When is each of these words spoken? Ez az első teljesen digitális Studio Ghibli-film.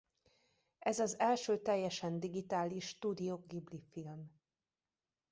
Ez 0.79 0.99
az 0.99 1.19
első 1.19 1.61
teljesen 1.61 2.19
digitális 2.19 2.87
Studio 2.87 3.37
Ghibli-film. 3.37 4.31